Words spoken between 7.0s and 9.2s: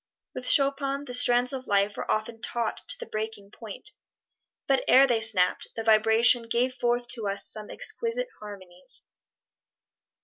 to us some exquisite harmonies.